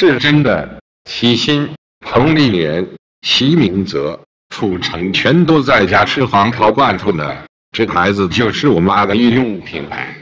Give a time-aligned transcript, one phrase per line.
[0.00, 1.68] 是真的齐心、
[2.00, 2.88] 彭丽莲、
[3.20, 7.44] 齐明泽、楚成全都在家吃黄桃罐头呢。
[7.72, 10.16] 这牌子就是我们阿的御用品牌。